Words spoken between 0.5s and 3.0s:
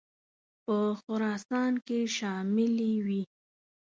په خراسان کې شاملي